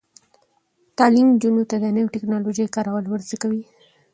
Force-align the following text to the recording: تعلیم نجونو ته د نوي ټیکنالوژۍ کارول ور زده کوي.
تعلیم 0.97 1.27
نجونو 1.33 1.63
ته 1.69 1.75
د 1.83 1.85
نوي 1.95 2.09
ټیکنالوژۍ 2.15 2.65
کارول 2.75 3.05
ور 3.07 3.21
زده 3.27 3.37
کوي. 3.41 3.63